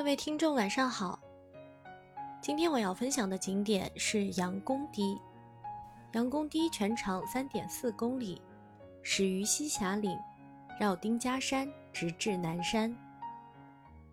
[0.00, 1.20] 各位听众，晚上好。
[2.40, 5.20] 今天我要分享的景点是杨公堤。
[6.12, 8.40] 杨公堤全长三点四公里，
[9.02, 10.18] 始于西峡岭，
[10.80, 12.96] 绕丁家山，直至南山。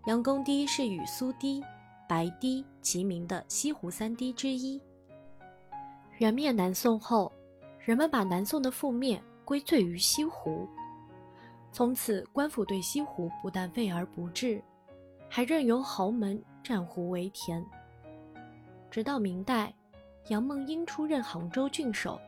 [0.08, 1.64] 杨公堤是与苏堤、
[2.06, 4.82] 白堤齐名的西湖三堤之一。
[6.18, 7.32] 元灭南宋后，
[7.80, 10.68] 人们把南宋的覆灭归罪于西湖，
[11.72, 14.62] 从此官府对西湖不但废而不治，
[15.30, 17.64] 还任由豪门占湖为田。
[18.90, 19.74] 直到明代，
[20.30, 22.20] 杨梦英出任杭州郡守，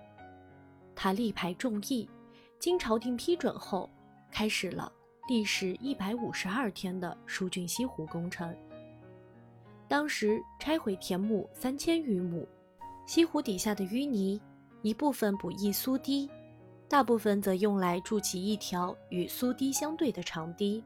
[0.96, 2.10] 他力排众议，
[2.60, 3.90] 经朝廷批准后，
[4.32, 4.92] 开始了
[5.28, 8.56] 历时一百五十二天的疏浚西湖工程。
[9.88, 12.48] 当时拆毁田亩三千余亩，
[13.08, 14.40] 西湖底下的淤泥
[14.84, 16.30] 一部分补益苏堤，
[16.88, 20.84] 大部分则用来筑起一条与苏堤相对的长堤。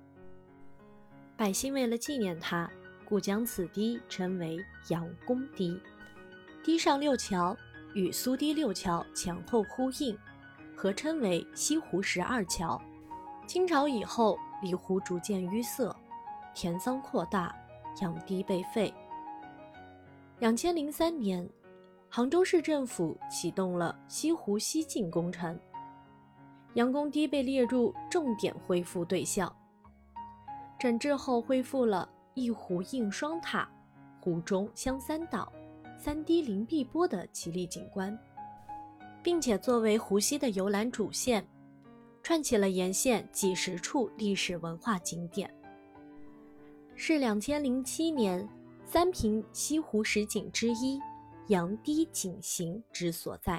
[1.44, 2.72] 百姓为了纪念他。
[3.04, 4.58] 故将此堤称为
[4.88, 5.78] 杨公堤，
[6.64, 7.54] 堤上六桥
[7.94, 10.18] 与苏堤六桥前后呼应，
[10.74, 12.82] 合称为西湖十二桥。
[13.46, 15.94] 清朝以后，里湖逐渐淤塞，
[16.56, 17.54] 田桑扩大，
[18.02, 18.94] 养堤被废。
[20.40, 21.46] 两千零三年，
[22.08, 25.60] 杭州市政府启动了西湖西进工程，
[26.76, 29.54] 杨公堤被列入重点恢复对象。
[30.84, 32.10] 整治后，恢复了。
[32.34, 33.70] 一湖映双塔，
[34.20, 35.50] 湖中香三岛，
[35.98, 38.20] 三堤临碧波的绮丽景观，
[39.24, 41.48] 并且作为湖西的游览主线，
[42.22, 45.50] 串起了沿线几十处历史文化景点，
[46.96, 48.46] 是两千零七年
[48.84, 51.00] 三平西湖十景之一
[51.48, 53.52] 杨堤景行之所在。